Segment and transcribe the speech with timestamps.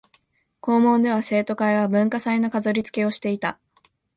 [0.61, 3.59] 校門では生徒会が文化祭の飾りつけをしていた